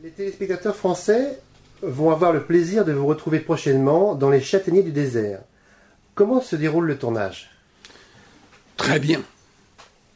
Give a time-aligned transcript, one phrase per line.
[0.00, 1.40] Les téléspectateurs français
[1.82, 5.40] vont avoir le plaisir de vous retrouver prochainement dans les châtaigniers du désert.
[6.14, 7.50] Comment se déroule le tournage?
[8.76, 9.24] Très bien.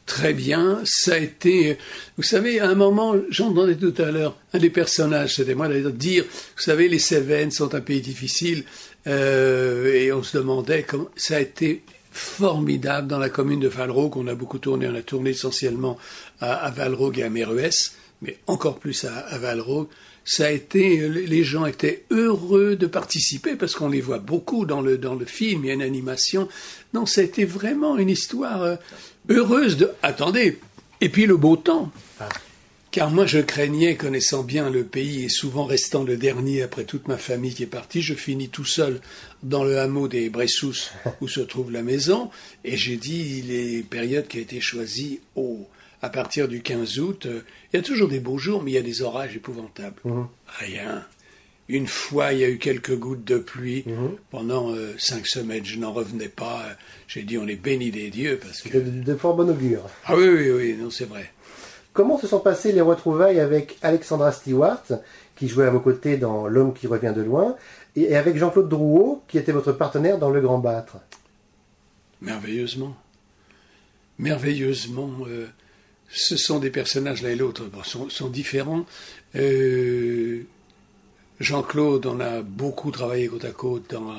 [0.05, 1.77] Très bien, ça a été.
[2.15, 6.23] Vous savez, à un moment, j'entendais tout à l'heure un des personnages, c'était moi, dire,
[6.23, 8.63] vous savez, les Cévennes sont un pays difficile,
[9.07, 11.09] euh, et on se demandait comment.
[11.17, 14.15] Ça a été formidable dans la commune de Valrogue.
[14.15, 15.97] On a beaucoup tourné, on a tourné essentiellement
[16.39, 16.73] à, à
[17.15, 19.39] et à Méruès, mais encore plus à, à.
[20.25, 24.81] Ça a été, les gens étaient heureux de participer parce qu'on les voit beaucoup dans
[24.81, 25.65] le dans le film.
[25.65, 26.47] Il y a une animation.
[26.93, 28.75] Non, ça a été vraiment une histoire euh,
[29.29, 29.91] heureuse de.
[30.01, 30.59] Attendez.
[31.01, 31.91] Et puis le beau temps.
[32.93, 37.07] Car moi, je craignais, connaissant bien le pays et souvent restant le dernier après toute
[37.07, 39.01] ma famille qui est partie, je finis tout seul
[39.41, 42.29] dans le hameau des Bressous où se trouve la maison.
[42.63, 45.67] Et j'ai dit les périodes qui ont été choisies au,
[46.03, 47.25] à partir du 15 août.
[47.25, 47.39] euh,
[47.73, 50.01] Il y a toujours des beaux jours, mais il y a des orages épouvantables.
[50.59, 51.03] Rien.
[51.69, 53.85] Une fois, il y a eu quelques gouttes de pluie
[54.29, 55.63] pendant euh, cinq semaines.
[55.65, 56.61] Je n'en revenais pas.
[57.07, 58.77] J'ai dit, on est béni des dieux parce que.
[58.77, 59.83] de, de fort bon augure.
[60.05, 61.31] Ah oui, oui, oui, non, c'est vrai.
[61.93, 64.83] Comment se sont passées les retrouvailles avec Alexandra Stewart,
[65.37, 67.55] qui jouait à vos côtés dans L'homme qui revient de loin,
[67.95, 70.97] et et avec Jean-Claude Drouot, qui était votre partenaire dans Le Grand Battre?
[72.19, 72.95] Merveilleusement.
[74.19, 75.11] Merveilleusement.
[75.27, 75.47] euh,
[76.13, 78.85] ce sont des personnages, l'un et l'autre, sont, différents.
[79.35, 80.43] Euh,
[81.39, 84.13] Jean-Claude, on a beaucoup travaillé côte à côte dans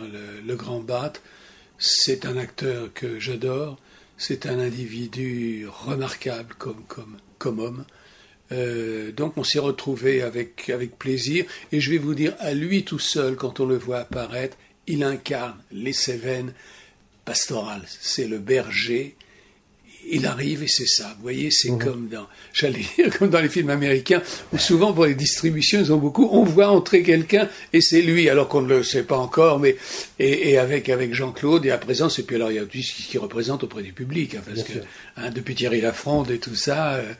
[0.44, 1.22] le, Grand Battre.
[1.78, 3.78] C'est un acteur que j'adore.
[4.16, 6.54] C'est un individu remarquable
[7.38, 7.84] comme homme.
[8.52, 11.44] Euh, donc on s'est retrouvé avec, avec plaisir.
[11.72, 15.02] Et je vais vous dire, à lui tout seul, quand on le voit apparaître, il
[15.02, 16.52] incarne les Cévennes
[17.24, 17.84] pastorales.
[17.86, 19.16] C'est le berger.
[20.10, 21.14] Il arrive et c'est ça.
[21.16, 25.06] Vous voyez, c'est comme dans, j'allais dire, comme dans les films américains, où souvent pour
[25.06, 28.68] les distributions, ils ont beaucoup, on voit entrer quelqu'un et c'est lui, alors qu'on ne
[28.68, 29.76] le sait pas encore, mais,
[30.18, 32.82] et, et avec, avec Jean-Claude, et à présent, c'est puis alors il y a aussi
[32.82, 36.38] ce qu'il représente auprès du public, hein, parce Bien que, hein, depuis Thierry Lafronde et
[36.38, 37.12] tout ça, euh,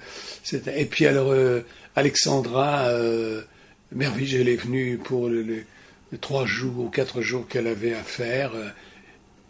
[0.77, 1.61] et puis alors, euh,
[1.97, 3.43] Alexandra, euh,
[3.93, 5.65] Merville, elle est venue pour le, le-
[6.13, 8.69] les trois jours ou quatre jours qu'elle avait à faire, euh,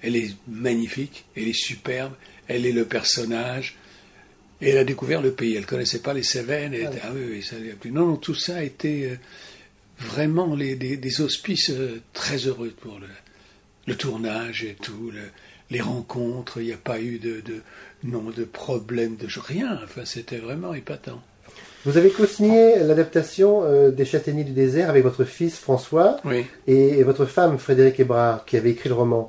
[0.03, 2.13] elle est magnifique, elle est superbe,
[2.49, 3.77] elle est le personnage.
[4.61, 5.57] Et elle a découvert le pays.
[5.57, 6.75] Elle connaissait pas les Cévennes.
[6.75, 7.57] Était, ah oui, oui, ça.
[7.91, 9.17] Non, non, tout ça a été euh,
[9.99, 13.07] vraiment les, des, des auspices euh, très heureux pour le,
[13.87, 15.21] le tournage et tout, le-
[15.71, 16.61] les rencontres.
[16.61, 17.63] Il n'y a pas eu de, de
[18.05, 19.79] non de problème de rien.
[19.85, 21.21] Enfin, c'était vraiment épatant.
[21.85, 26.47] Vous avez co-signé l'adaptation euh, des Châtaigniers du désert avec votre fils François Oui.
[26.67, 29.29] et, et votre femme Frédéric Hébrard, qui avait écrit le roman.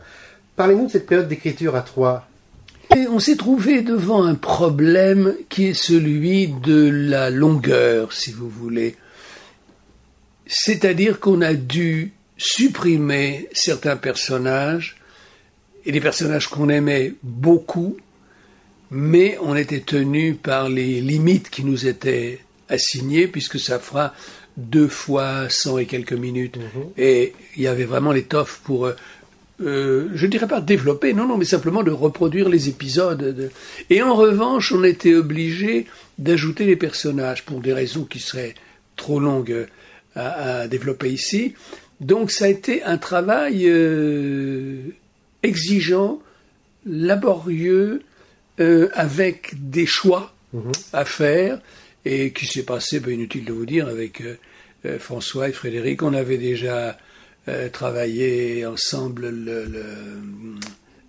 [0.56, 2.28] Parlez-nous de cette période d'écriture à trois.
[2.94, 8.50] Et on s'est trouvé devant un problème qui est celui de la longueur, si vous
[8.50, 8.96] voulez.
[10.46, 14.98] C'est-à-dire qu'on a dû supprimer certains personnages,
[15.86, 17.98] et des personnages qu'on aimait beaucoup,
[18.92, 24.14] mais on était tenu par les limites qui nous étaient assignées, puisque ça fera
[24.58, 26.58] deux fois cent et quelques minutes.
[26.98, 28.92] Et il y avait vraiment l'étoffe pour,
[29.62, 33.18] euh, je dirais pas développer, non, non, mais simplement de reproduire les épisodes.
[33.36, 33.50] de-
[33.90, 35.86] Et en revanche, on était obligé
[36.18, 38.56] d'ajouter les personnages pour des raisons qui seraient
[38.96, 39.68] trop longues
[40.16, 41.54] à, à développer ici.
[42.02, 44.80] Donc ça a été un travail euh,
[45.44, 46.20] exigeant,
[46.86, 48.02] laborieux,
[48.60, 50.34] euh, avec des choix
[50.94, 51.60] à faire,
[52.06, 54.38] et qui s'est passé, ben, inutile de vous dire, avec euh,
[54.86, 56.98] euh, François et Frédéric, on avait déjà
[57.48, 59.88] euh, travaillé ensemble le, le,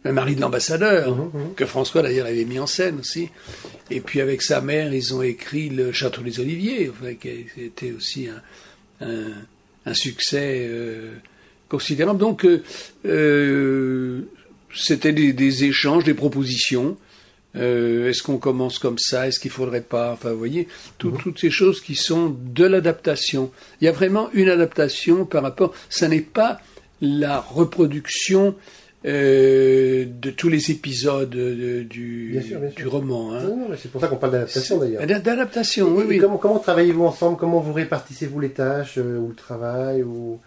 [0.05, 3.29] le mari de l'ambassadeur, que François d'ailleurs avait mis en scène aussi.
[3.91, 7.63] Et puis avec sa mère, ils ont écrit Le Château des Oliviers, enfin, qui a
[7.65, 9.33] été aussi un, un,
[9.85, 11.13] un succès euh,
[11.69, 12.21] considérable.
[12.21, 12.63] Donc, euh,
[13.05, 14.23] euh,
[14.75, 16.97] c'était des, des échanges, des propositions.
[17.57, 19.27] Euh, Est-ce qu'on commence comme ça?
[19.29, 20.13] Est-ce qu'il faudrait pas?
[20.13, 20.69] Enfin, vous voyez,
[20.99, 23.51] tout- toutes ces choses qui sont de l'adaptation.
[23.81, 25.75] Il y a vraiment une adaptation par rapport.
[25.89, 26.61] Ça n'est pas
[27.01, 28.55] la reproduction
[29.05, 32.77] euh, de tous les épisodes de- du, Bien sûr, bien sûr.
[32.77, 33.35] du roman.
[33.35, 33.43] hein.
[33.45, 35.07] Non, non, mais c'est pour ça qu'on parle d'adaptation d'ailleurs.
[35.07, 36.19] D'a- D'adaptation, oui, oui.
[36.19, 37.37] Comment, comment travaillez-vous ensemble?
[37.37, 40.41] Comment vous répartissez-vous les tâches euh, ou le travail ou...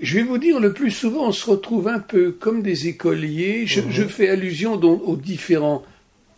[0.00, 3.66] Je vais vous dire, le plus souvent, on se retrouve un peu comme des écoliers.
[3.66, 5.84] Je, je fais allusion donc aux différents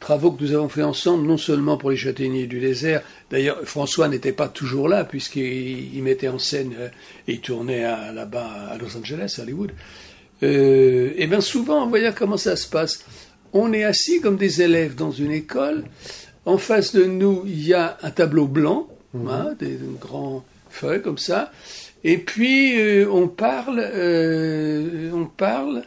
[0.03, 3.03] travaux que nous avons fait ensemble, non seulement pour les châtaigniers du désert.
[3.31, 6.89] D'ailleurs, François n'était pas toujours là, puisqu'il il mettait en scène euh,
[7.29, 9.73] et tournait là-bas à Los Angeles, à Hollywood.
[10.43, 13.05] Euh, et bien souvent, voyez comment ça se passe.
[13.53, 15.85] On est assis comme des élèves dans une école.
[16.45, 19.29] En face de nous, il y a un tableau blanc mhm.
[19.29, 21.53] hein, des, grands feuilles comme ça.
[22.05, 25.85] Et puis euh, on parle, euh, on parle.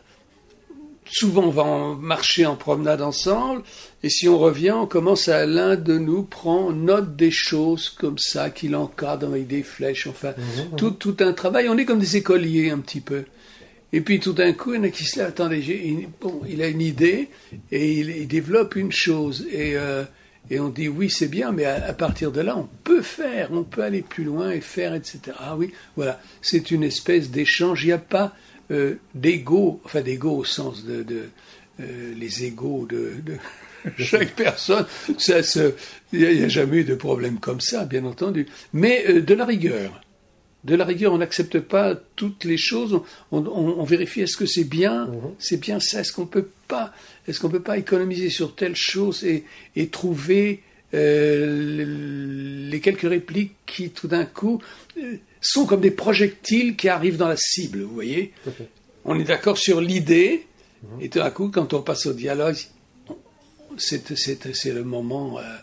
[1.07, 3.61] Souvent, on va en marcher en promenade ensemble,
[4.01, 8.17] et si on revient, on commence à l'un de nous prend note des choses comme
[8.17, 11.69] ça, qu'il encadre avec des flèches, enfin, mhm, tout, tout un travail.
[11.69, 13.25] On est comme des écoliers un petit peu.
[13.93, 16.61] Et puis tout d'un coup, il y en a qui se lèvent, attendez, bon, il
[16.63, 17.29] a une idée
[17.71, 19.47] et il, développe une chose.
[19.51, 20.03] Et, euh,
[20.49, 23.63] et on dit oui, c'est bien, mais à, partir de là, on peut faire, on
[23.63, 25.19] peut aller plus loin et faire, etc.
[25.39, 27.83] Ah oui, voilà, c'est une espèce d'échange.
[27.83, 28.33] Il n'y a pas
[28.71, 28.95] euh,
[29.83, 31.05] enfin d'ego au sens de,
[31.79, 33.37] euh, les de, de
[33.97, 34.85] chaque personne.
[35.09, 38.47] Il n'y a, jamais eu de problème comme ça, bien entendu.
[38.73, 40.01] Mais euh, de la rigueur
[40.65, 42.99] de la rigueur, on n'accepte pas toutes les choses,
[43.31, 45.35] on, vérifie est-ce que c'est bien, mhm.
[45.37, 46.91] c'est bien ça, est-ce qu'on peut pas,
[47.27, 49.43] est-ce qu'on peut pas économiser sur telle chose et,
[49.87, 50.63] trouver
[50.95, 54.61] euh, les quelques répliques qui tout d'un coup
[54.97, 58.33] euh, sont comme des projectiles qui arrivent dans la cible, vous voyez?
[59.03, 60.47] On est d'accord sur l'idée,
[60.81, 61.01] mhm.
[61.01, 62.57] et tout d'un coup, quand on passe au dialogue,
[63.77, 65.37] c'est le moment.
[65.37, 65.57] Euh, euh,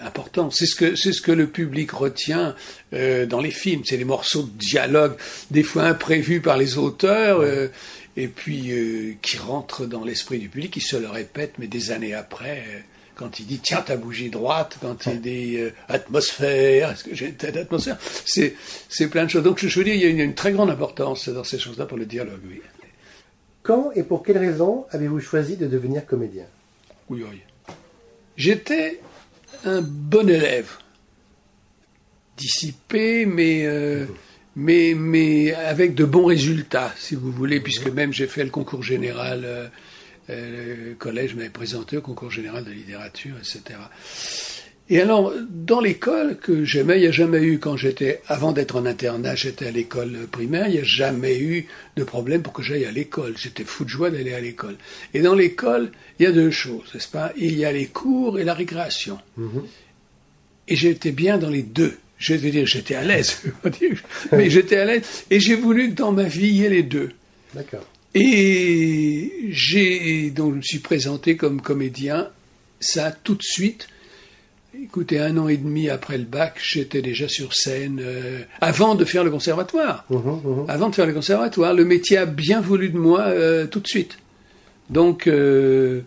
[0.00, 0.50] important.
[0.50, 2.54] C'est ce que c'est ce que le public retient
[2.92, 3.82] euh, dans les films.
[3.84, 5.16] C'est les morceaux de dialogue,
[5.50, 7.68] des fois imprévus par les auteurs, euh,
[8.16, 8.72] et puis
[9.22, 12.84] qui rentrent dans l'esprit du public, qui se le répètent, mais des années après.
[13.14, 15.58] quand il dit tiens ta bougie droite, quand il dit
[15.88, 18.54] atmosphère, est-ce que j'ai une tête d'atmosphère, c'est
[18.88, 19.42] c'est plein de choses.
[19.42, 21.98] Donc je veux dire, il y a une, très grande importance dans ces choses-là pour
[21.98, 22.40] le dialogue.
[22.48, 22.60] Oui.
[23.62, 26.46] Quand et pour quelles raisons avez-vous choisi de devenir comédien?
[27.10, 27.40] Oui, oui.
[28.36, 29.00] J'étais
[29.64, 30.70] un bon élève,
[32.36, 34.06] dissipé, mais, euh,
[34.56, 38.82] mais, mais avec de bons résultats, si vous voulez, puisque même j'ai fait le concours
[38.82, 39.68] général, euh,
[40.30, 43.78] euh, le collège m'avait présenté au concours général de littérature, etc.
[44.90, 48.76] Et alors, dans l'école que j'aimais, il n'y a jamais eu, quand j'étais, avant d'être
[48.76, 52.62] en internat, j'étais à l'école primaire, il n'y a jamais eu de problème pour que
[52.62, 53.34] j'aille à l'école.
[53.36, 54.76] J'étais fou de joie d'aller à l'école.
[55.12, 57.32] Et dans l'école, il y a deux choses, n'est-ce pas?
[57.36, 59.18] Il y a les cours et la récréation.
[59.36, 59.62] Mhm.
[60.68, 61.98] Et j'étais bien dans les deux.
[62.18, 63.42] Je vais dire, j'étais à l'aise,
[64.32, 65.02] mais j'étais à l'aise.
[65.30, 67.10] Et j'ai voulu que dans ma vie, il y ait les deux.
[67.54, 67.86] D'accord.
[68.14, 72.30] Et j'ai, donc, je me suis présenté comme comédien.
[72.80, 73.88] Ça, tout de suite,
[74.74, 79.04] Écoutez, un an et demi après le bac, j'étais déjà sur scène euh, avant de
[79.06, 80.04] faire le conservatoire.
[80.10, 80.64] Mmh, mmh, mmh.
[80.68, 83.86] Avant de faire le conservatoire, le métier a bien voulu de moi euh, tout de
[83.86, 84.18] suite.
[84.90, 86.02] Donc euh,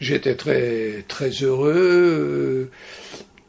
[0.00, 2.70] j'étais très très heureux.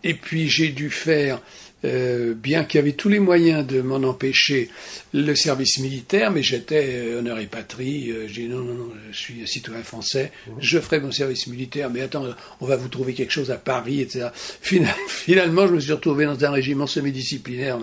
[0.03, 1.39] et puis j'ai dû faire
[1.85, 4.69] euh, bien qu'il y avait tous les moyens de m'en empêcher,
[5.13, 8.09] le service militaire, mais j'étais euh, honneur et patrie.
[8.09, 11.91] Euh, j'ai dit non, non, non, je suis citoyen français, je ferai mon service militaire,
[11.91, 12.25] mais attends,
[12.62, 14.29] on va vous trouver quelque chose à Paris, etc.
[14.62, 17.77] Finalement, je me suis retrouvé dans un régiment semi-disciplinaire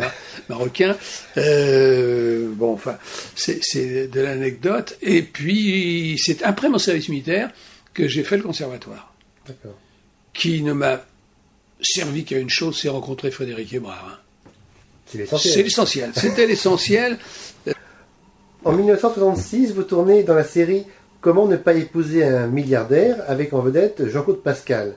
[0.49, 0.97] marocain.
[1.37, 2.99] bon, enfin,
[3.37, 4.99] c'est de l'anecdote.
[5.03, 7.51] Et puis, c'est après mon service militaire
[7.93, 9.15] que j'ai fait le conservatoire.
[10.33, 11.05] Qui ne m'a
[11.81, 14.23] servi qu'à une chose, c'est rencontrer Frédéric Hébrard.
[15.07, 15.53] C'est l'essentiel.
[15.53, 16.13] C'est l'essentiel.
[16.15, 17.19] C'était l'essentiel.
[18.65, 20.85] En 1966, vous tournez dans la série
[21.21, 24.95] Comment ne pas épouser un milliardaire avec en vedette Jean-Claude Pascal.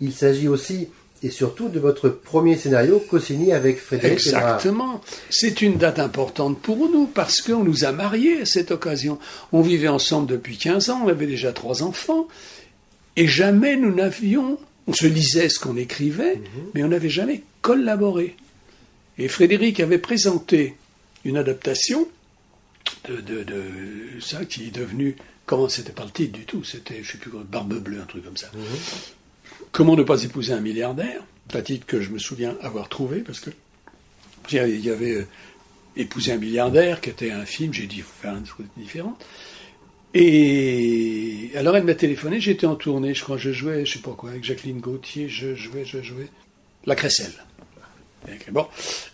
[0.00, 0.88] Il s'agit aussi
[1.24, 5.00] et surtout de votre premier scénario co-signé avec Frédéric Exactement.
[5.30, 9.18] C'est une date importante pour nous parce qu'on nous a mariés à cette occasion.
[9.50, 12.28] On vivait ensemble depuis 15 ans, on avait déjà trois enfants
[13.16, 16.40] et jamais nous n'avions on se lisait ce qu'on écrivait,
[16.74, 18.36] mais on n'avait jamais collaboré.
[19.18, 20.76] Et Frédéric avait présenté
[21.24, 22.08] une adaptation
[23.08, 23.46] de,
[24.20, 27.30] ça qui est devenu, comment c'était pas le titre du tout, c'était, je sais plus,
[27.30, 28.50] Barbe Bleue, un truc comme ça.
[29.72, 31.22] Comment ne pas épouser un milliardaire?
[31.52, 33.50] Un titre que je me souviens avoir trouvé, parce que
[34.50, 35.26] il y avait euh,
[35.96, 39.16] Épouser un milliardaire, qui était un film, j'ai dit, il faut faire un truc différent.
[40.14, 44.12] Et alors elle m'a téléphoné, j'étais en tournée, je crois, je jouais, je sais pas
[44.12, 46.28] quoi, avec Jacqueline Gauthier, je jouais, je jouais,
[46.86, 47.34] la Cresselle.
[48.50, 48.66] Bon.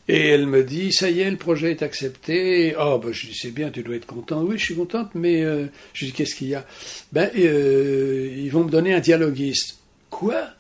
[0.09, 2.75] Et elle me dit, ça y est, le projet est accepté.
[2.79, 4.43] Oh, ben, je dis, c'est bien, tu dois être content.
[4.43, 6.65] Oui, je suis contente, mais euh, je dis, qu'est-ce qu'il y a?
[7.13, 9.79] Ben, euh, ils vont me donner un dialoguiste.
[10.11, 10.51] Quoi?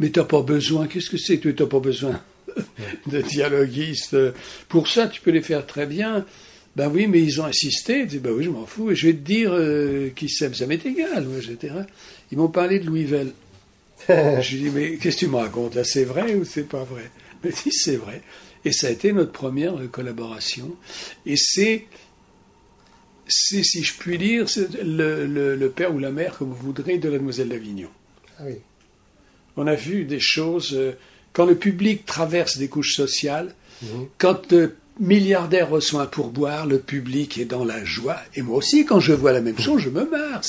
[0.00, 2.20] Mais t'as pas besoin, qu'est-ce que c'est que tu n'as pas besoin
[3.06, 4.16] de dialoguiste?
[4.68, 6.24] Pour ça, tu peux les faire très bien.
[6.76, 8.04] Ben oui, mais ils ont insisté.
[8.04, 8.90] Ben oui, je m'en fous.
[8.90, 10.54] Et je vais te dire euh, qui c'est.
[10.54, 11.74] Ça m'est égal, etc.
[12.32, 13.32] Ils m'ont parlé de Louis Vell.
[14.08, 16.68] je lui ai dit, mais qu'est-ce que tu me racontes là C'est vrai ou c'est
[16.68, 17.10] pas vrai?
[17.42, 18.22] Mais si, c'est vrai.
[18.64, 20.74] Et ça a été notre première collaboration.
[21.26, 21.86] Et c'est,
[23.28, 24.46] c'est si je puis dire,
[24.82, 27.90] le, le, le, père ou la mère, comme vous voudrez, de la demoiselle d'Avignon.
[28.38, 28.56] Ah oui.
[29.56, 30.72] On a vu des choses.
[30.74, 30.92] Euh,
[31.32, 34.06] quand le public traverse des couches sociales, Mhm.
[34.18, 38.16] quand le milliardaire reçoit un pourboire, le public est dans la joie.
[38.34, 40.42] Et moi aussi, quand je vois la même chose, je me marre.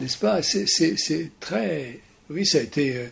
[0.00, 0.42] N'est-ce pas?
[0.42, 2.00] C'est, c'est- c'est très.
[2.30, 3.04] Oui, ça a été euh,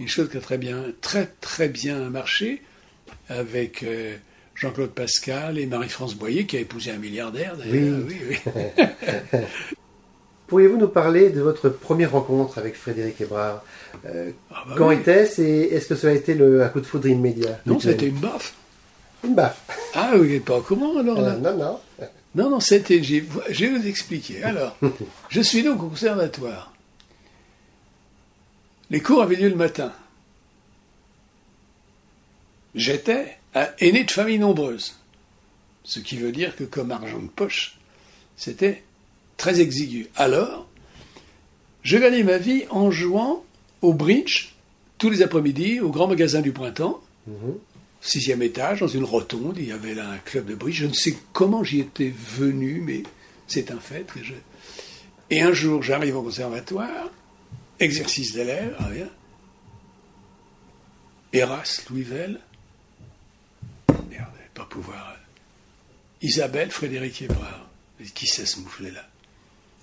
[0.00, 2.62] une chose qui a très bien, très très bien marché
[3.28, 4.14] avec euh,
[4.54, 7.56] Jean-Claude Pascal et Marie-France Boyer, qui a épousé un milliardaire.
[7.56, 8.00] D'ailleurs.
[8.08, 8.52] Oui, oui.
[10.46, 13.64] Pourriez-vous nous parler de votre première rencontre avec Frédéric Hébrard?
[14.06, 14.96] Euh, Ah bah Quand oui.
[14.96, 17.58] était-ce et est-ce que cela a été le, un coup de foudre immédiat?
[17.64, 18.54] Non, c'était une baffe.
[19.24, 19.62] Une baffe.
[19.94, 21.80] Ah, vous n'êtes pas au courant alors là Euh, non, non.
[22.34, 23.02] Non, non, c'était.
[23.02, 24.42] Je vais vous expliquer.
[24.42, 24.76] Alors,
[25.28, 26.72] je suis donc au conservatoire.
[28.90, 29.92] Les cours avaient lieu le matin.
[32.74, 34.94] J'étais un aîné de famille nombreuse.
[35.84, 37.76] Ce qui veut dire que, comme argent de poche,
[38.36, 38.82] c'était
[39.36, 40.08] très exigu.
[40.16, 40.66] Alors,
[41.82, 43.44] je gagnais ma vie en jouant
[43.82, 44.52] au bridge
[44.98, 47.54] tous les après-midi au grand magasin du printemps Mhm.
[48.02, 50.76] Sixième étage, dans une rotonde, il y avait là un club de bridge.
[50.80, 53.02] Je ne sais comment j'y étais venu, mais
[53.46, 54.04] c'est un fait.
[54.12, 54.34] que je-
[55.30, 57.10] Et un jour, j'arrive au conservatoire,
[57.80, 59.08] exercice d'élève, ah bien.
[61.32, 62.40] Eras, Louisville.
[64.10, 65.16] Merde, pas pouvoir.
[66.20, 67.68] Isabelle, Frédéric Hébrard.
[67.98, 69.08] Mais Qui c'est ce mouflet-là?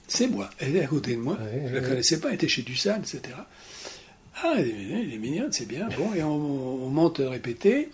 [0.07, 0.49] C'est moi.
[0.59, 1.33] Elle est à côté de moi.
[1.35, 3.21] Ouais, je ne ouais, la connaissais pas, elle était chez Dussane, etc.
[4.41, 5.89] Ah, elle est, mignonne, c'est bien.
[5.97, 7.89] Bon, et on, on monte répéter.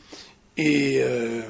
[0.57, 1.41] Et euh,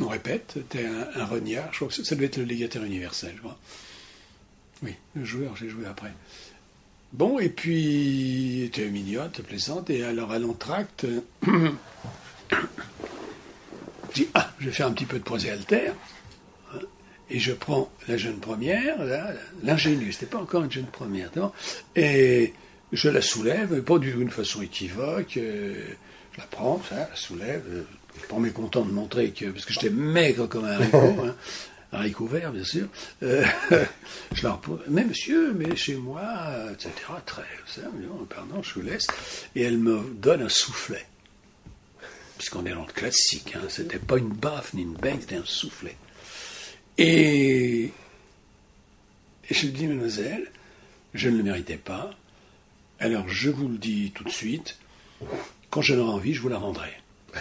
[0.00, 0.52] on répète.
[0.54, 1.28] C'était un, un.
[1.70, 3.58] Je crois que ça, devait être le légataire universel, je crois.
[4.82, 6.12] Oui, le joueur, j'ai joué après.
[7.12, 9.88] Bon, et puis, était mignonne, plaisante.
[9.90, 11.06] Et alors, à l'entracte,
[11.42, 11.70] je
[14.14, 15.92] dis, ah, je vais faire un petit peu de prosé alter.
[17.30, 18.98] Et je prends la jeune première,
[19.62, 21.30] l'ingénue, c'était pas encore une jeune première,
[21.96, 22.52] et
[22.92, 25.74] je la soulève, pas d'une façon équivoque, euh,
[26.32, 27.82] je la prends, ça, la soulève, euh,
[28.28, 31.34] pas mécontent de montrer que, parce que j'étais maigre comme un haricot, hein,
[31.92, 32.88] haricot vert, bien sûr,
[33.22, 33.44] euh,
[34.32, 36.22] je la repose, mais monsieur, mais chez moi,
[36.72, 36.90] etc.,
[37.24, 37.82] très, ça,
[38.28, 39.06] pardon, je vous laisse,
[39.56, 41.06] et elle me donne un soufflet.
[42.36, 45.44] Puisqu'on est dans le classique, hein, c'était pas une baffe ni une bang, c'était un
[45.44, 45.96] soufflet.
[46.98, 50.50] Et, et je lui dis, mademoiselle,
[51.14, 52.10] je ne le méritais pas.
[53.00, 54.78] Alors je vous le dis tout de suite,
[55.70, 56.92] quand j'en aurai envie, je vous la rendrai.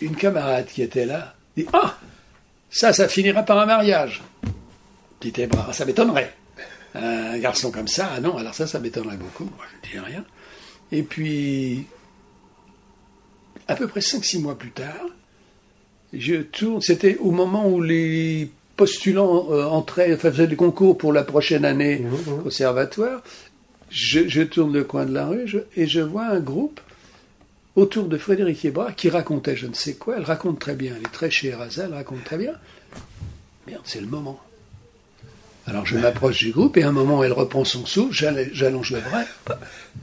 [0.00, 1.96] Une camarade qui était là dit, ah,
[2.70, 4.22] ça, ça finira par un mariage.
[5.18, 6.34] Petit bras, ça m'étonnerait.
[6.94, 9.44] Un garçon comme ça, ah non, alors ça, ça m'étonnerait beaucoup.
[9.44, 10.24] Moi, je ne dis rien.
[10.92, 11.86] Et puis,
[13.68, 15.06] à peu près 5-6 mois plus tard,
[16.12, 21.12] je tourne, c'était au moment où les postulants euh, entraient, enfin, faisaient des concours pour
[21.12, 23.22] la prochaine année Mhm, au conservatoire.
[23.90, 26.80] Je, je tourne le coin de la rue je- et je vois un groupe
[27.76, 30.16] autour de Frédéric Hébrard qui racontait je ne sais quoi.
[30.16, 32.52] Elle raconte très bien, elle est très chez Erasa, elle raconte très bien.
[33.66, 34.40] Merde, c'est le moment.
[35.66, 38.92] Alors je m'approche du groupe et à un moment elle reprend son souffle, j'all- j'allonge
[38.92, 39.24] le bras,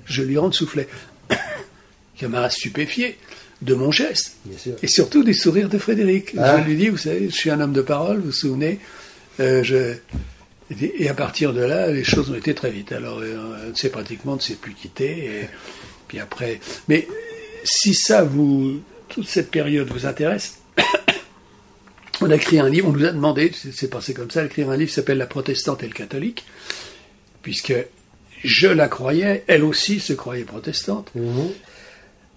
[0.05, 0.87] je lui rends le soufflet.
[2.17, 3.17] Camarade stupéfié
[3.61, 4.37] de mon geste.
[4.83, 6.33] Et surtout du sourire de Frédéric.
[6.37, 6.59] Ah.
[6.61, 8.79] Je lui dis, vous savez, je suis un homme de parole, vous vous souvenez.
[9.39, 9.93] Euh, je...
[10.69, 12.91] Et à partir de là, les choses ont été très vite.
[12.91, 15.25] Alors, euh, c'est pratiquement de s'est plus quitté.
[15.25, 15.49] Et
[16.07, 17.07] puis après, mais
[17.63, 20.59] si ça vous, toute cette période vous intéresse,
[22.21, 22.89] on a écrit un livre.
[22.89, 25.83] On nous a demandé, c'est passé comme ça, d'écrire un livre qui s'appelle La protestante
[25.83, 26.45] et le catholique,
[27.41, 27.73] puisque
[28.43, 31.09] je la croyais, elle aussi se croyait protestante.
[31.15, 31.49] Mhm.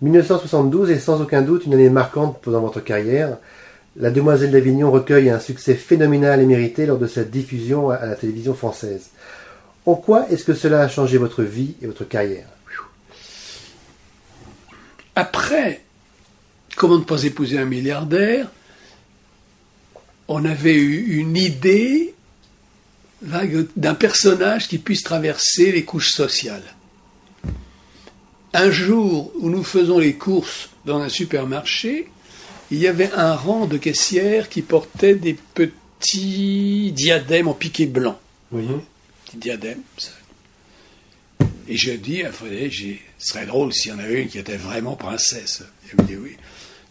[0.03, 3.37] 1972 est sans aucun doute une année marquante dans votre carrière.
[3.97, 8.15] La Demoiselle d'Avignon recueille un succès phénoménal et mérité lors de sa diffusion à- la
[8.15, 9.11] télévision française.
[9.87, 12.47] En quoi est-ce que cela a changé votre vie et votre carrière?
[15.17, 15.83] Après,
[16.77, 18.51] comment ne pas épouser un milliardaire
[20.29, 22.15] On avait eu une idée
[23.23, 26.63] d'un personnage qui puisse traverser les couches sociales.
[28.55, 32.09] Un jour où nous faisons les courses dans un supermarché,
[32.71, 38.19] il y avait un rang de caissières qui portaient des petits diadèmes en piqué blanc
[39.27, 39.81] petit diadème.
[39.99, 40.11] ça.
[41.69, 44.39] Et je dis à Frédéric, j'ai- ce serait drôle s'il y en avait une qui
[44.39, 45.63] était vraiment princesse.
[45.93, 46.37] Il me dit oui,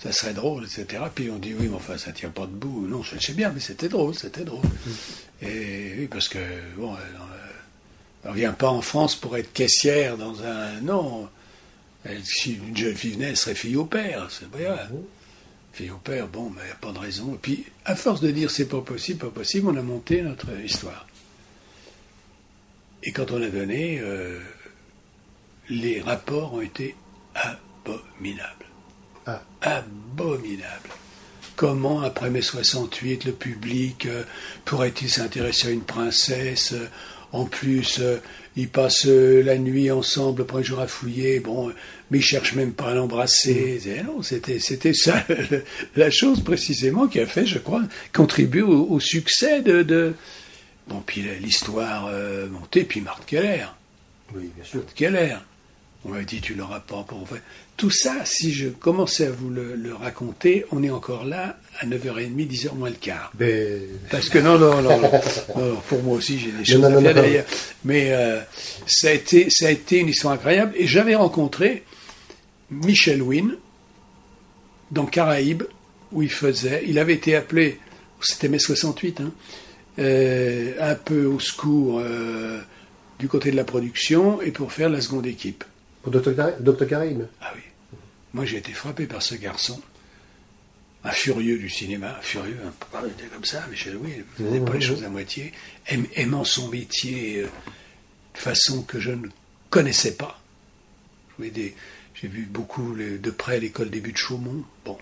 [0.01, 1.03] ça serait drôle, etc.
[1.13, 2.87] Puis on dit oui, mais enfin ça tient pas debout.
[2.87, 4.63] Non, je sais bien, mais c'était drôle, c'était drôle.
[5.41, 6.39] Et oui, parce que
[6.77, 11.27] bon, elle, euh, elle vient pas en France pour être caissière dans un non.
[12.05, 14.27] Elle- si une jeune fille venait, elle serait fille au père.
[14.29, 14.49] C'est
[15.69, 15.73] voilà.
[15.73, 17.33] Fille au père, bon, mais il n'y a pas de raison.
[17.35, 20.47] Et puis, à force de dire c'est pas possible, pas possible, on a monté notre
[20.59, 21.07] histoire.
[23.03, 24.39] Et quand on a donné, euh,
[25.69, 26.95] les rapports ont été
[27.35, 28.65] abominables.
[29.25, 29.41] Ah.
[29.61, 30.89] Abominables.
[31.55, 34.23] Comment, après mai 68, le public euh,
[34.65, 36.87] pourrait-il s'intéresser à une princesse euh,
[37.31, 38.01] En plus,
[38.59, 41.71] ils passent euh, la nuit ensemble, après jour à fouiller, bon,
[42.11, 43.79] mais ils cherchent même pas à l'embrasser.
[44.05, 45.25] Non, c'était, c'était ça,
[45.95, 50.13] la chose précisément qui a fait, je crois, contribuer au, au succès de, de...
[50.87, 53.65] Bon, puis l'histoire euh, montée, puis Marthe Keller.
[54.35, 54.83] Oui, bien sûr.
[54.93, 55.37] Keller.
[56.03, 57.05] On m'a dit, tu l'auras pas.
[57.77, 61.85] Tout ça, si je commençais à vous le, le raconter, on est encore là à
[61.85, 63.31] 9h30, 10h moins le quart.
[63.35, 63.81] Ben,
[64.11, 65.11] Parce que non, non, non, non.
[65.57, 67.45] Non, pour moi aussi, j'ai des choses non, à faire derrière.
[67.85, 68.41] Mais euh,
[68.85, 70.73] ça, a été, ça a été une histoire incroyable.
[70.75, 71.83] Et j'avais rencontré
[72.69, 73.55] Michel Wynne
[74.91, 75.63] dans Caraïbes,
[76.11, 76.83] où il faisait.
[76.87, 77.79] Il avait été appelé,
[78.21, 79.31] c'était mai 68, hein,
[79.99, 82.59] euh, un peu au secours euh,
[83.19, 85.63] du côté de la production et pour faire la seconde équipe.
[86.03, 86.35] pour Dr.
[86.35, 86.87] Car- Dr.
[86.87, 87.27] Karim.
[87.41, 87.61] Ah oui.
[88.33, 89.79] Moi, j'ai été frappé par ce garçon.
[91.03, 92.57] Un furieux du cinéma, un furieux,
[92.93, 95.53] un était comme ça, Michel Louis, il ne faisait pas les choses à moitié,
[95.89, 97.47] aim- aimant son métier euh,
[98.33, 99.27] de façon que je ne
[99.69, 100.41] connaissais pas.
[101.39, 101.73] Des-
[102.15, 104.65] J'ai vu beaucoup de près l'école des buts de Chaumont.
[104.83, 104.97] Bon,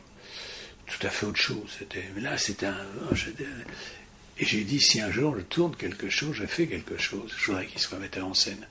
[0.85, 1.75] tout à fait autre chose.
[1.79, 2.77] C'était, là, c'était un.
[4.39, 7.47] Et j'ai dit, si un jour je tourne quelque chose, je fais quelque chose, je
[7.47, 8.67] voudrais qu'il soit metteur en scène.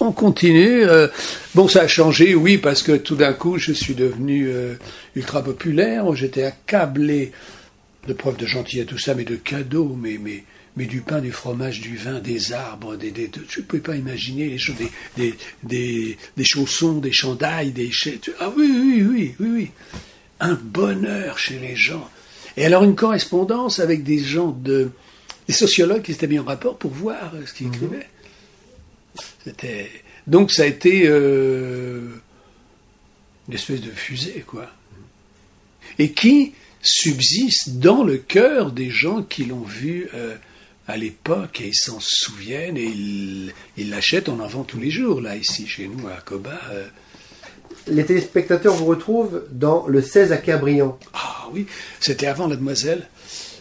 [0.00, 0.84] On continue.
[0.84, 1.08] euh,
[1.54, 4.74] bon, ça a changé, oui, parce que tout d'un coup, je suis devenu euh,
[5.16, 6.14] ultra populaire.
[6.14, 7.32] J'étais accablé
[8.06, 10.44] de preuves de gentillesse, tout ça, mais de cadeaux, mais, mais,
[10.76, 13.82] mais du pain, du fromage, du vin, des arbres, des, des, de- je ne pouvais
[13.82, 17.90] pas imaginer les choses, des, des, des, des chaussons, des chandails, des
[18.40, 19.70] Ah oui, oui, oui, oui, oui.
[20.40, 22.08] Un bonheur chez les gens.
[22.56, 24.90] Et alors une correspondance avec des gens de,
[25.48, 28.06] des sociologues qui s'étaient mis en rapport pour voir euh, ce qu'ils écrivaient.
[30.26, 32.08] Donc ça a été euh,
[33.48, 34.70] une espèce de fusée, quoi.
[35.98, 40.36] Et qui subsiste dans le cœur des gens qui l'ont vu euh,
[40.86, 42.92] à l'époque et ils s'en souviennent et
[43.76, 46.60] ils l'achètent, en vend tous les jours là ici chez nous à Coba.
[46.70, 46.86] euh.
[47.90, 50.98] Les téléspectateurs vous retrouvent dans le 16 à Cabrian.
[51.14, 51.66] Ah oui,
[52.00, 53.08] c'était avant la Demoiselle.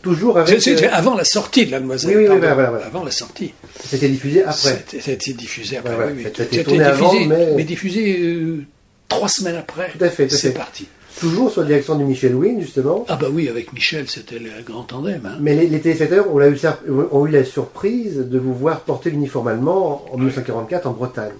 [0.01, 0.61] Toujours avec.
[0.61, 2.15] C'était euh, avant la sortie de la Demoiselle.
[2.15, 2.85] Oui, oui, oui, voilà, voilà.
[2.85, 3.53] Avant la sortie.
[3.85, 4.83] C'était diffusé après.
[4.99, 5.95] C'était- diffusé après.
[6.15, 8.63] Oui, C'était tourné avant, diffusé, mais- diffusé euh,
[9.09, 9.91] trois semaines après.
[9.97, 10.87] Tout à fait, C'est parti.
[11.19, 13.03] Toujours sous la direction de Michel Wynne, justement.
[13.07, 15.19] Ah bah oui, avec Michel, c'était le grand tandem.
[15.25, 15.37] Hein.
[15.41, 16.39] Mais les, les téléspectateurs ont,
[17.11, 21.31] ont eu la surprise de vous voir porter l'uniforme allemand en 1944 en Bretagne.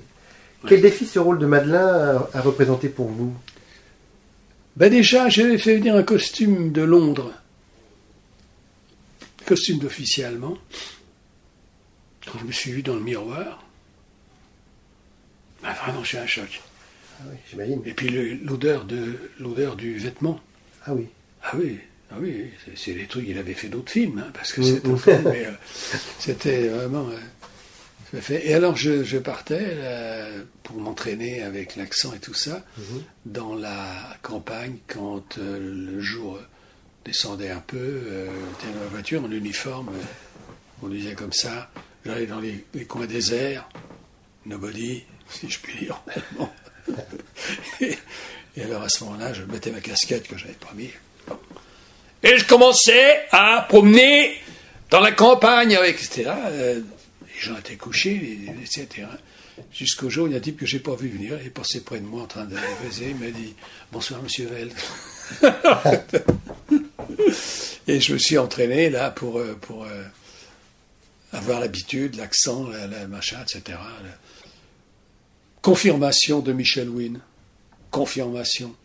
[0.67, 3.33] Quel défi ce rôle de Madelin a, représenté pour vous?
[4.75, 7.31] Ben déjà, j'avais fait venir un costume de Londres.
[9.45, 10.57] Costume d'officier allemand.
[12.25, 13.63] Quand je me suis vu dans le miroir,
[15.63, 16.61] ben vraiment, j'ai un choc.
[17.19, 17.81] Ah oui, j'imagine.
[17.85, 18.09] Et puis
[18.43, 20.39] l'odeur de l'odeur du vêtement.
[20.85, 21.07] Ah oui.
[21.43, 21.79] Ah oui,
[22.11, 23.25] ah oui, c'est- des trucs.
[23.27, 24.97] Il avait fait d'autres films, hein, parce que Mm, c'était mm.
[24.97, 25.51] film, mais, euh,
[26.19, 27.07] c'était vraiment.
[27.09, 27.17] euh.
[28.29, 30.27] Et alors je, je partais là,
[30.63, 32.63] pour m'entraîner avec l'accent et tout ça
[33.25, 36.39] dans la campagne quand euh, le jour
[37.07, 37.77] descendait un peu.
[37.77, 38.27] Euh,
[38.59, 40.03] j'étais dans la voiture en uniforme, euh,
[40.83, 41.69] on disait comme ça.
[42.05, 43.67] J'allais dans les, les coins déserts,
[44.45, 46.01] nobody, si je puis dire.
[47.81, 47.97] Et,
[48.55, 50.89] et alors à ce moment-là, je mettais ma casquette que j'avais pas mis.
[52.23, 54.39] Et je commençais à promener
[54.89, 56.31] dans la campagne avec, etc.
[56.47, 56.81] Euh,
[57.37, 59.07] les gens étaient couchés, etc.
[59.71, 61.51] Jusqu'au jour où il y a un type que j'ai pas vu venir, il est
[61.51, 63.53] passé près de moi en train de baiser, il m'a dit
[63.91, 64.73] Bonsoir, monsieur Veld.
[67.87, 70.03] Et je me suis entraîné là pour, euh, pour euh,
[71.31, 73.77] avoir l'habitude, l'accent, la, machin, etc.
[75.61, 77.21] Confirmation de Michel Wynne.
[77.91, 78.75] Confirmation.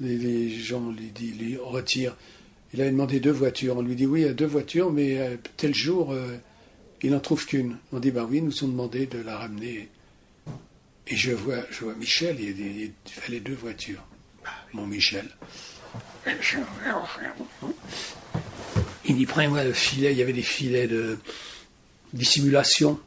[0.00, 2.16] Les, gens lui, dit, lui retirent.
[2.72, 3.76] Il avait demandé deux voitures.
[3.76, 6.14] On lui dit oui, deux voitures, mais euh, tel jour,
[7.02, 7.76] il n'en trouve qu'une.
[7.92, 9.88] On dit bah oui, nous ont demandé de la ramener.
[11.06, 14.04] Et je vois, je vois Michel, il, il- il fallait deux voitures.
[14.72, 15.26] Mon Michel.
[19.06, 21.18] Il dit prends-moi le filet, il y avait des filets de
[22.12, 23.00] dissimulation.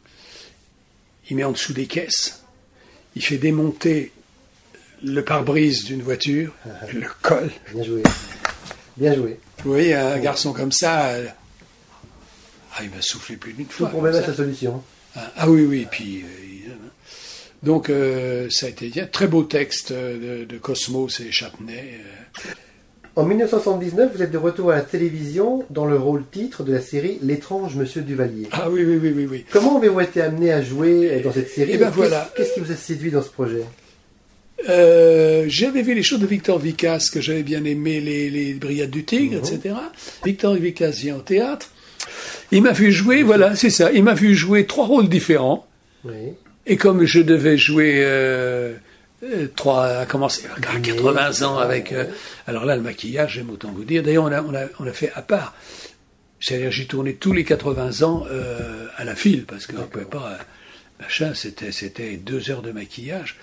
[1.30, 2.44] Il met en dessous des caisses.
[3.16, 4.12] Il fait démonter
[5.04, 6.54] le pare-brise d'une voiture,
[6.94, 7.52] le colle.
[7.74, 8.04] Bien joué.
[8.98, 9.40] Bien joué.
[9.64, 11.28] Vous voyez, un garçon comme ça, euh,
[12.76, 13.90] ah, il m'a soufflé plus d'une Tout fois.
[13.90, 14.82] problème comme a sa solution.
[15.16, 16.22] Ah, ah oui, oui, puis...
[16.24, 16.54] euh, il-
[17.62, 18.92] donc, euh, ça a été.
[19.10, 21.94] Très beau texte euh, de, de Cosmos et Chapnay.
[23.16, 26.82] En 1979, vous êtes de retour à la télévision dans le rôle titre de la
[26.82, 28.50] série L'étrange Monsieur Duvalier.
[28.52, 29.46] Ah oui, oui, oui, oui, oui.
[29.50, 32.30] Comment avez-vous été amené à jouer dans cette série Eh ben Qu'est-ce- voilà.
[32.36, 33.64] Qu'est-ce qui vous a séduit dans ce projet?
[34.70, 38.90] Euh, j'avais vu les shows de Victor Vicas, que j'avais bien aimé, les, les Brigades
[38.90, 39.54] du Tigre, Mhm.
[39.56, 39.76] etc.
[40.26, 41.70] Victor Vicas vient au théâtre.
[42.52, 43.92] Il m'a vu jouer, voilà, c'est ça.
[43.92, 45.68] Il m'a vu jouer trois rôles différents.
[46.06, 46.34] Oui.
[46.66, 48.74] Et comme je devais jouer euh,
[49.24, 52.06] euh, trois, à commencer à 80 ans avec, euh,
[52.48, 54.04] alors là le maquillage, j'aime autant vous dire.
[54.04, 55.56] D'ailleurs, on a, on a, on a fait à part.
[56.40, 58.26] C'est-à-dire, j'ai tourné tous les 80 ans
[58.98, 60.38] à la file parce qu'on ne pouvait pas,
[61.00, 61.34] machin.
[61.34, 63.38] C'était, c'était deux heures de maquillage.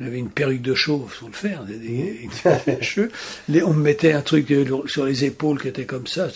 [0.00, 2.28] J'avais une perruque de chauve sur le fer, des, des-
[2.66, 3.10] des cheveux.
[3.48, 6.28] Les- on me mettait un truc euh, sur les épaules qui était comme ça.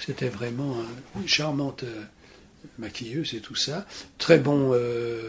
[0.00, 2.02] C'était, vraiment euh, une charmante euh,
[2.78, 3.86] maquilleuse et tout ça.
[4.16, 5.20] Très bon euh,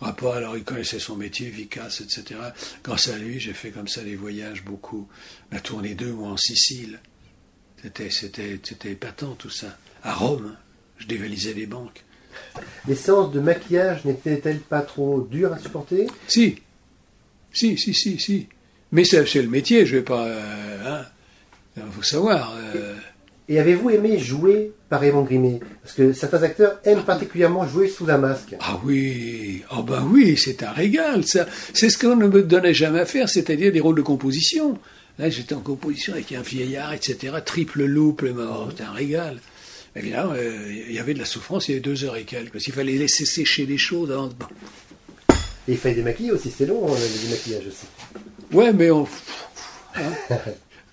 [0.00, 0.34] rapport.
[0.34, 2.38] Alors, il connaissait son métier, Vicas, etc.
[2.84, 5.08] Grâce à lui, j'ai fait comme ça des voyages beaucoup.
[5.52, 7.00] La tournée deux mois en Sicile.
[7.82, 9.78] C'était, c'était, c'était épatant tout ça.
[10.02, 10.54] À Rome,
[10.98, 12.04] je dévalisais les banques.
[12.86, 16.06] Les séances de maquillage n'étaient-elles pas trop dures à supporter?
[16.28, 16.56] Si,
[17.52, 18.46] si, si, si, si.
[18.92, 20.24] Mais c'est, le métier, je vais pas.
[20.26, 21.04] euh, hein.
[21.76, 22.54] Il faut savoir.
[22.74, 22.94] euh,
[23.48, 28.16] Et avez-vous aimé jouer pareillement grimé Parce que certains acteurs aiment particulièrement jouer sous un
[28.18, 28.54] masque.
[28.60, 31.46] Ah oui, ah ben oui, c'est un régal, ça.
[31.74, 34.78] C'est ce qu'on ne me donnait jamais à faire, c'est-à-dire des rôles de composition.
[35.18, 37.34] Là, j'étais en composition avec un vieillard, etc.
[37.44, 39.38] Triple loupe, le mort, c'était un régal.
[39.94, 42.52] Évidemment, euh, il y avait de la souffrance, il y avait deux heures et quelques,
[42.52, 44.34] parce qu'il fallait laisser sécher les choses avant de...
[45.68, 47.86] Et il fallait démaquiller aussi, c'est long, hein, le démaquillage aussi.
[48.52, 49.06] Ouais, mais on...
[49.96, 50.00] hein.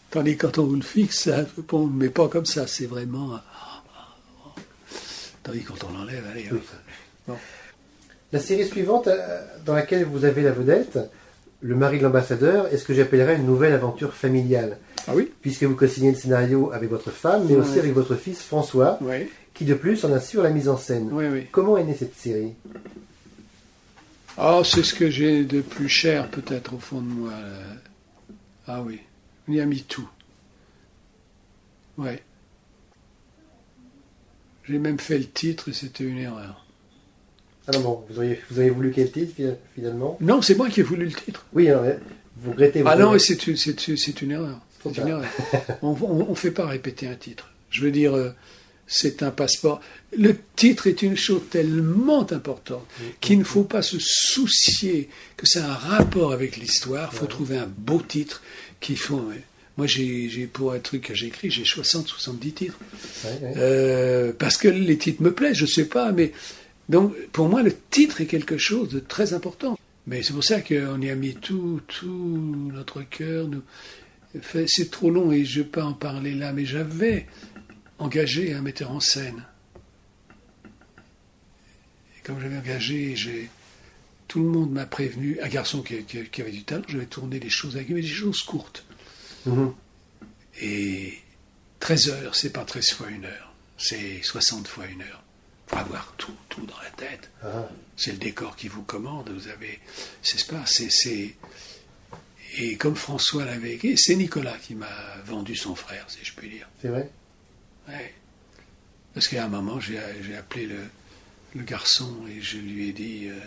[0.09, 1.29] Tandis que quand on vous le fixe,
[1.71, 3.39] on ne le met pas comme ça, c'est vraiment...
[5.43, 6.61] Tandis que quand on l'enlève, allez, hop.
[7.27, 7.35] Bon.
[8.31, 10.97] La série suivante, euh, dans laquelle vous avez la vedette,
[11.61, 14.77] le mari de l'ambassadeur, est ce que j'appellerais une nouvelle aventure familiale.
[15.07, 15.31] Ah oui?
[15.41, 19.29] Puisque vous co-signez le scénario avec votre femme, mais aussi avec votre fils François, Oui,
[19.53, 21.09] qui de plus en assure la mise en scène.
[21.11, 21.47] oui, oui.
[21.51, 22.53] Comment est née cette série?
[24.37, 27.31] Ah, c'est ce que j'ai de plus cher peut-être au fond de moi.
[27.31, 27.59] là.
[28.67, 28.99] Ah oui,
[29.47, 30.09] on y a mis tout.
[31.97, 32.21] Ouais.
[34.67, 36.65] J'ai même fait le titre et c'était une erreur.
[37.67, 40.17] Ah non, bon, vous auriez, vous avez voulu quel titre fi- finalement?
[40.21, 41.45] Non, c'est moi qui ai voulu le titre.
[41.53, 41.93] Oui, alors, euh,
[42.37, 44.59] vous regrettez Ah votre- non, c'est une, c'est une- c'est une erreur.
[44.85, 45.23] Une erreur.
[45.81, 45.93] On
[46.29, 47.49] ne fait pas répéter un titre.
[47.69, 48.31] Je veux dire, euh,
[48.95, 49.81] c'est un passeport.
[50.15, 52.85] Le titre est une chose tellement importante
[53.21, 57.09] qu'il ne faut pas se soucier que a un rapport avec l'histoire.
[57.13, 58.43] Il faut trouver un beau titre
[58.79, 59.25] qui font.
[59.77, 62.77] Moi, j'ai pour un truc que j'ai écrit, j'ai 60-70 titres.
[63.25, 63.53] Ouais, ouais.
[63.57, 66.31] Euh, parce que les titres me plaisent, je sais pas, mais
[66.89, 69.77] donc pour moi le titre est quelque chose de très important.
[70.05, 73.47] Mais c'est pour ça qu'on y a mis tout, tout notre cœur.
[73.47, 73.63] nous-
[74.67, 77.25] C'est trop long et je ne vais pas en parler là, mais j'avais
[77.99, 79.45] engagé un metteur en scène.
[82.17, 83.49] Et comme j'avais engagé, j'ai
[84.27, 87.05] tout le monde m'a prévenu, un garçon qui, qui- qui avait du talent, je vais
[87.05, 88.83] tourner des choses avec lui, mais des choses courtes.
[89.45, 89.73] Mhm.
[90.61, 91.19] Et
[91.79, 95.23] 13 heures, c'est pas 13 fois une heure, c'est 60 fois une heure.
[95.67, 97.29] Faut avoir tout, tout dans la tête.
[97.43, 99.29] Ah, C'est le décor qui vous commande.
[99.29, 99.79] Vous avez,
[100.21, 101.35] c'est pas, c'est,
[102.57, 104.87] et comme François l'avait c'est Nicolas qui m'a
[105.25, 106.67] vendu son frère, si je puis dire.
[106.81, 107.09] c'est vrai?
[107.87, 108.13] Ouais.
[109.13, 110.79] Parce qu'à un moment, j'ai, j'ai appelé le,
[111.55, 113.39] le garçon et je lui ai dit, euh,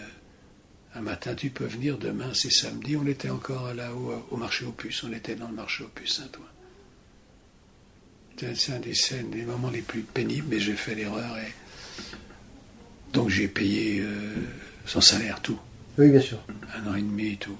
[0.95, 2.97] un matin, tu peux venir demain, c'est samedi.
[2.97, 5.03] On était encore là-haut au marché aux puces.
[5.05, 6.45] On était dans le marché aux puces Saint-Ouen.
[8.39, 11.53] C'est c'est un des scènes, des moments les plus pénibles, mais j'ai fait l'erreur et
[13.15, 14.35] donc j'ai payé euh,
[14.85, 15.59] son salaire, tout,
[15.97, 16.39] Oui, bien sûr.
[16.77, 17.57] un an et demi et tout.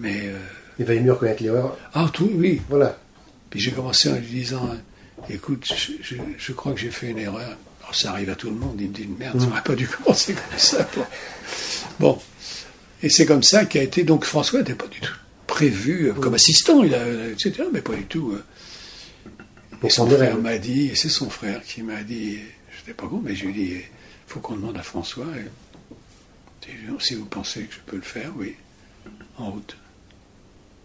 [0.00, 0.38] Mais euh,
[0.78, 1.76] Il valait mieux reconnaître l'erreur.
[1.92, 2.62] ah tout, oui.
[2.70, 2.98] Voilà.
[3.56, 4.68] Puis j'ai commencé en lui disant,
[5.30, 7.56] écoute, je, je- je crois que j'ai fait une erreur.
[7.80, 8.76] Alors ça arrive à tout le monde.
[8.78, 10.86] Il me dit merde, ça n'aurait pas dû commencer comme ça.
[11.98, 12.20] Bon,
[13.02, 14.04] et c'est comme ça qu'a été.
[14.04, 15.14] Donc François n'était pas du tout
[15.46, 17.62] prévu comme assistant, il a, etc.
[17.72, 18.32] Mais pas du tout.
[18.32, 18.44] euh.
[19.82, 22.38] Et son frère m'a dit, et c'est son frère qui m'a dit,
[22.70, 23.82] je n'étais pas con, mais je lui ai dit, il
[24.26, 25.26] faut qu'on demande à François.
[26.68, 28.54] Et, si vous pensez que je peux le faire, oui,
[29.38, 29.76] en route.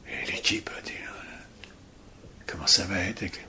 [0.08, 0.92] Et l'équipe a dit,
[2.48, 3.46] comment ça va être avec,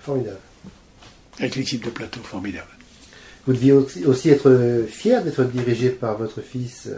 [0.00, 0.38] Formidable.
[1.38, 2.68] avec l'équipe de plateau formidable.
[3.46, 6.88] Vous deviez aussi, être fier d'être dirigé par votre fils.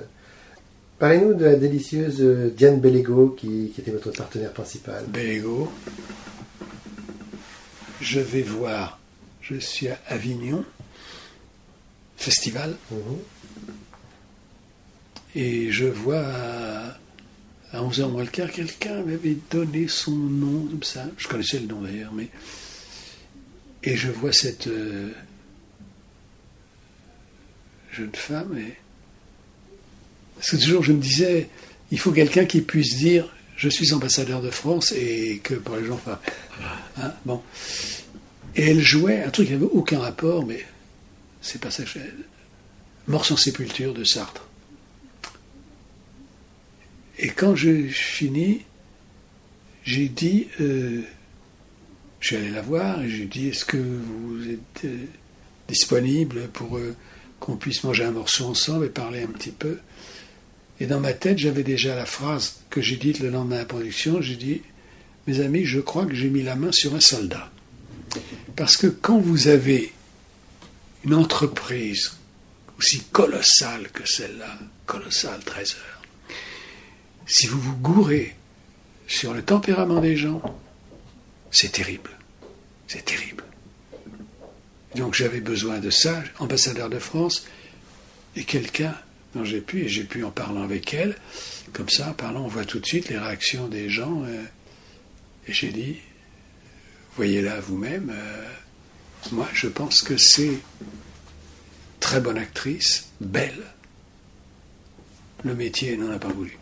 [0.99, 5.05] Parlez-nous de la délicieuse euh, Diane Bellego qui, qui était votre partenaire principal.
[5.07, 5.71] Bélégo.
[8.01, 8.99] Je vais voir,
[9.43, 10.65] je suis à Avignon,
[12.17, 13.19] festival, Mhm.
[15.35, 16.89] et je vois euh,
[17.73, 21.07] à 11h moins le quart, quelqu'un m'avait donné son nom, comme ça.
[21.19, 22.29] Je connaissais le nom d'ailleurs, mais.
[23.83, 25.11] Et je vois cette euh,
[27.93, 28.75] jeune femme, et.
[30.37, 31.49] Parce que toujours je me disais,
[31.91, 35.85] il faut quelqu'un qui puisse dire je suis ambassadeur de France et que pour les
[35.85, 36.19] gens, enfin.
[37.01, 37.43] Hein, bon.
[38.57, 40.65] Et elle jouait un truc qui n'avait aucun rapport, mais
[41.41, 41.83] c'est pas ça.
[43.07, 44.48] Mort sans sépulture de Sartre.
[47.19, 48.63] Et quand je finis,
[49.85, 51.03] j'ai dit, euh,
[52.21, 55.05] je suis allé la voir et j'ai dit, est-ce que vous êtes euh,
[55.67, 56.95] disponible pour euh,
[57.41, 59.79] qu'on puisse manger un morceau ensemble et parler un petit peu?
[60.81, 63.67] Et dans ma tête, j'avais déjà la phrase que j'ai dite le lendemain de la
[63.67, 64.63] production, j'ai dit,
[65.27, 67.51] mes amis, je crois que j'ai mis la main sur un soldat.
[68.55, 69.93] Parce que quand vous avez
[71.05, 72.13] une entreprise
[72.79, 75.98] aussi colossale que celle-là, colossale, 13 heures,
[77.29, 78.35] si vous vous gourez
[79.07, 80.43] sur le tempérament des gens,
[81.51, 82.11] c'est terrible.
[82.87, 83.45] C'est terrible.
[84.97, 87.47] Donc j'avais besoin de ça, ambassadeur de France,
[88.35, 88.95] et quelqu'un
[89.35, 91.17] dont j'ai pu, et j'ai pu en parlant avec elle,
[91.73, 94.43] comme ça, en parlant, on voit tout de suite les réactions des gens, euh,
[95.47, 95.99] et j'ai dit,
[97.17, 98.49] voyez là vous-même, euh,
[99.33, 100.59] moi je pense que c'est
[102.01, 103.63] très bonne actrice, belle.
[105.45, 106.59] Le métier n'en a pas voulu.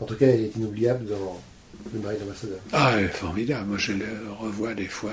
[0.00, 1.40] En tout cas, elle est inoubliable dans
[1.94, 2.58] Le mari d'ambassadeur.
[2.72, 3.66] Ah, elle est formidable.
[3.68, 4.04] Moi, je le
[4.40, 5.12] revois des fois.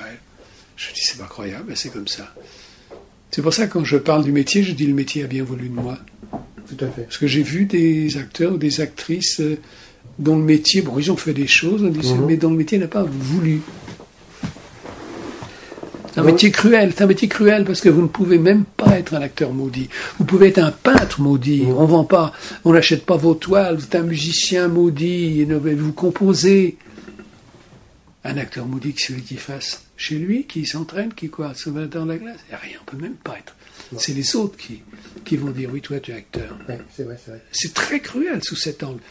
[0.76, 2.34] Je me dis, c'est pas croyable, mais c'est comme ça.
[3.32, 5.70] C'est pour ça, quand je parle du métier, je dis le métier a bien voulu
[5.70, 5.98] de moi.
[6.68, 7.04] Tout à fait.
[7.04, 9.58] Parce que j'ai vu des acteurs ou des actrices euh,
[10.20, 12.26] dont le métier, bon, ils ont fait des choses, on dit, Mhm.
[12.26, 13.62] mais dont le métier n'a pas voulu.
[16.14, 19.00] C'est un métier cruel, c'est un métier cruel parce que vous ne pouvez même pas
[19.00, 19.90] être un acteur maudit.
[20.20, 21.64] Vous pouvez être un peintre maudit.
[21.66, 22.34] On vend pas,
[22.66, 23.78] on n'achète pas vos toiles.
[23.78, 25.42] Vous êtes un musicien maudit.
[25.42, 26.78] et Vous composez.
[28.24, 31.88] Un acteur maudit, c'est celui qui fasse chez lui, qui s'entraîne, qui quoi, se met
[31.88, 32.40] dans la glace.
[32.48, 33.56] Il a rien, on peut même pas être.
[33.98, 34.84] C'est les autres qui,
[35.26, 36.56] qui vont dire oui, toi tu es acteur.
[36.70, 37.42] Ouais, c'est vrai, c'est vrai.
[37.52, 39.02] C'est très cruel sous cet angle.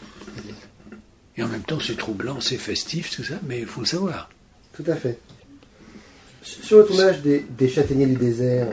[1.36, 4.30] Et en même temps, c'est troublant, c'est festif, tout ça, mais il faut le savoir.
[4.72, 5.18] Tout à fait.
[6.42, 8.68] Sur le tournage des, des Châtaigniers du désert,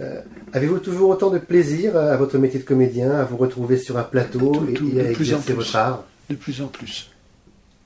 [0.00, 0.20] euh,
[0.52, 4.02] avez-vous toujours autant de plaisir à, votre métier de comédien, à vous retrouver sur un
[4.02, 6.04] plateau Tout, et, tout, et à exercer votre art?
[6.28, 7.10] De plus en plus.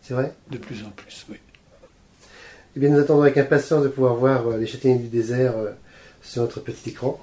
[0.02, 0.32] C'est vrai?
[0.50, 1.36] De plus en plus, oui.
[2.76, 5.70] Eh bien, nous attendons avec impatience de pouvoir voir euh, les Châtaigniers du désert euh,
[6.22, 7.20] sur notre petit écran.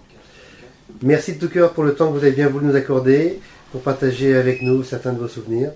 [1.02, 3.40] Merci de tout cœur pour le temps que vous avez bien voulu nous accorder,
[3.72, 5.72] pour partager avec nous certains de vos souvenirs.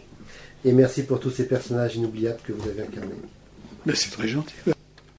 [0.64, 3.16] Et merci pour tous ces personnages inoubliables que vous avez incarnés.
[3.86, 4.54] Ben, c'est très gentil.